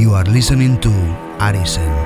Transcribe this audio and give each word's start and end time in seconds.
You 0.00 0.14
are 0.14 0.24
listening 0.24 0.80
to 0.80 0.88
Arisen. 1.44 1.99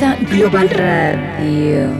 Global 0.00 0.66
Radio. 0.70 1.99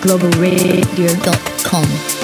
globalradio.com. 0.00 2.17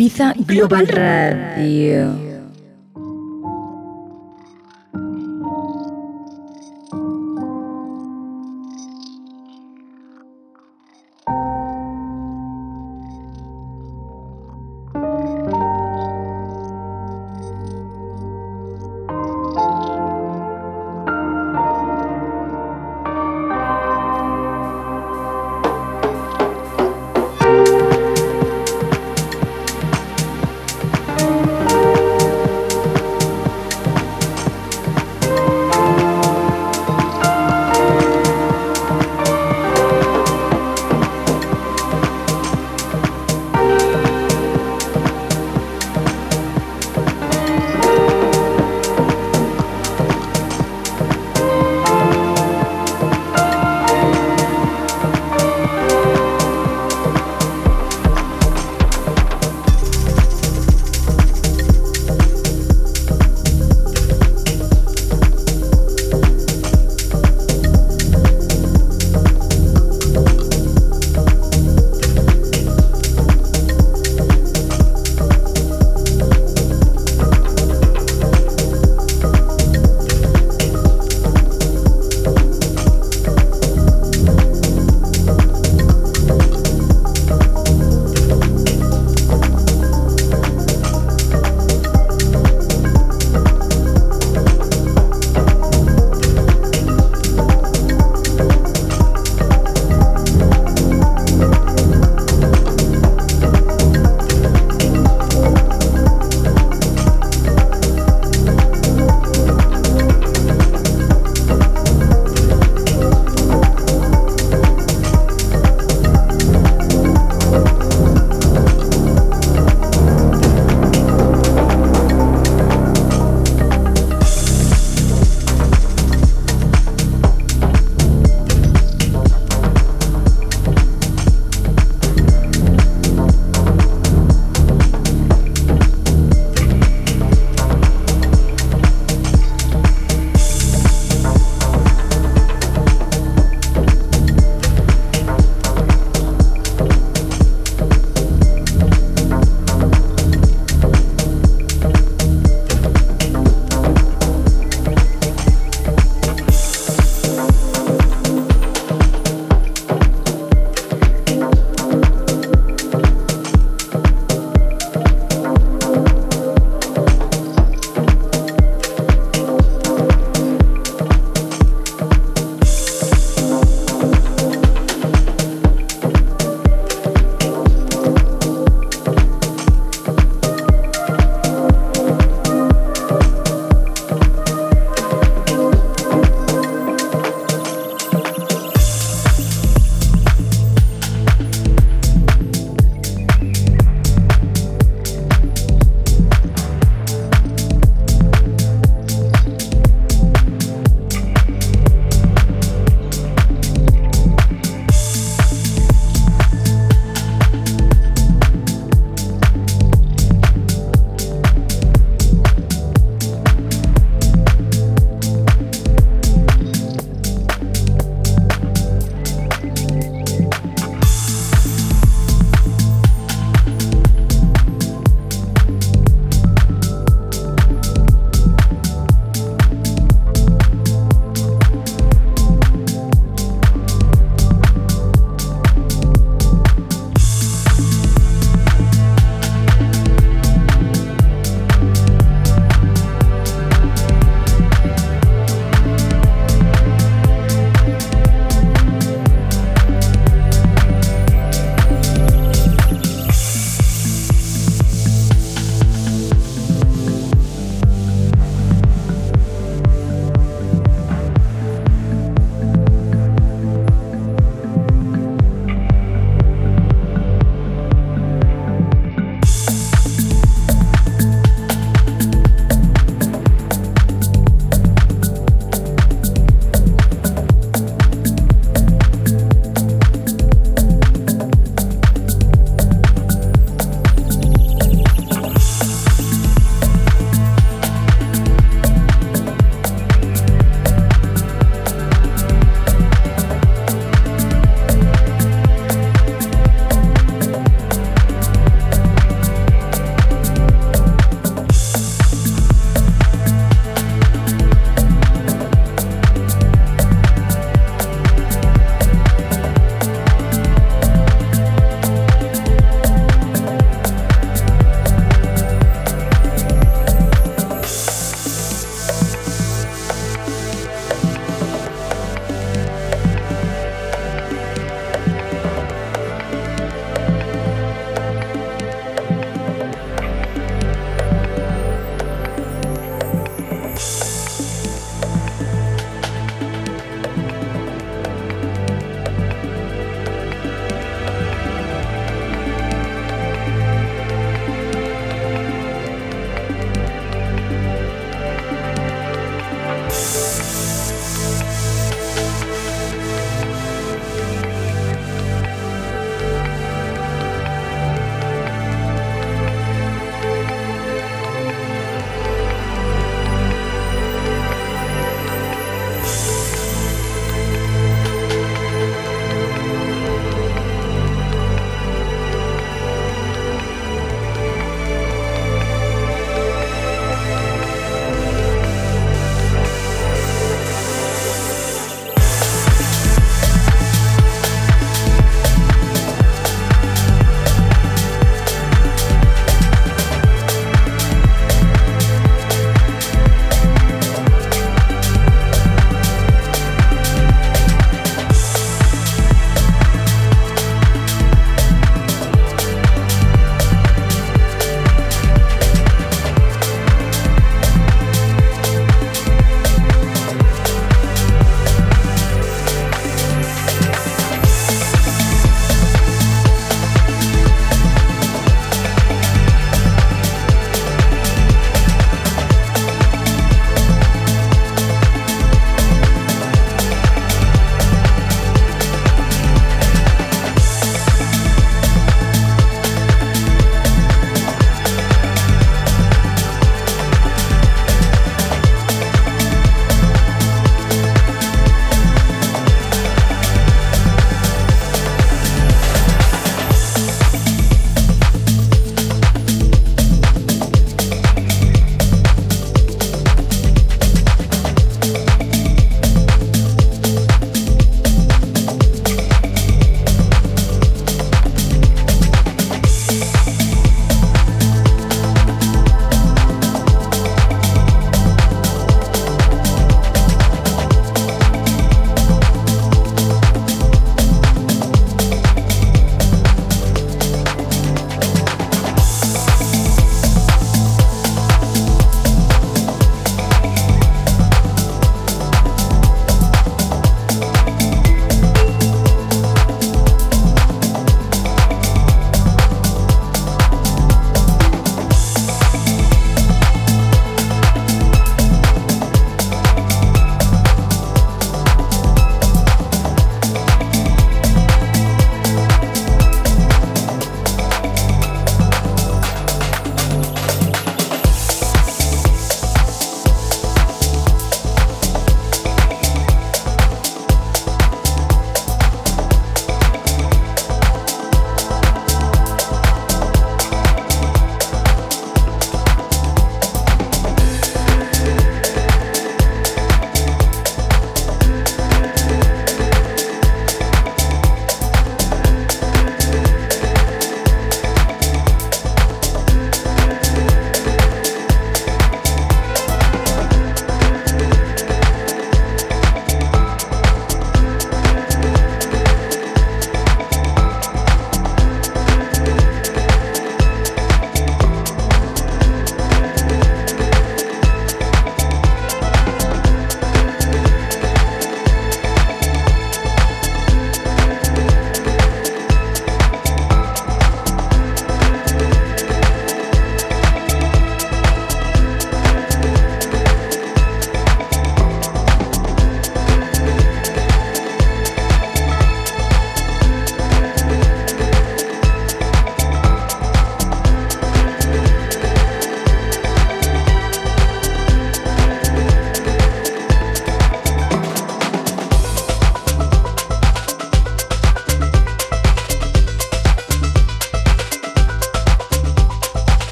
Ibiza 0.00 0.32
Global 0.48 0.86
Radio. 0.86 2.29